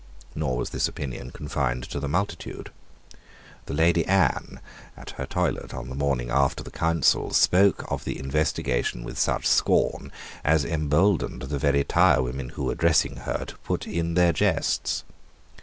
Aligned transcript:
Nor 0.33 0.57
was 0.57 0.71
this 0.71 0.87
opinion 0.87 1.29
confined 1.29 1.83
to 1.91 1.99
the 1.99 2.07
multitude. 2.07 2.71
The 3.67 3.75
Lady 3.75 4.03
Anne, 4.07 4.59
at 4.97 5.11
her 5.11 5.27
toilette, 5.27 5.75
on 5.75 5.89
the 5.89 5.95
morning 5.95 6.31
after 6.31 6.63
the 6.63 6.71
Council, 6.71 7.29
spoke 7.35 7.85
of 7.87 8.03
the 8.03 8.17
investigation 8.17 9.03
with 9.03 9.19
such 9.19 9.45
scorn 9.45 10.11
as 10.43 10.65
emboldened 10.65 11.43
the 11.43 11.59
very 11.59 11.83
tirewomen 11.83 12.49
who 12.53 12.63
were 12.63 12.73
dressing 12.73 13.17
her 13.17 13.43
to 13.45 13.55
put 13.57 13.85
in 13.85 14.15
their 14.15 14.33
jests. 14.33 15.03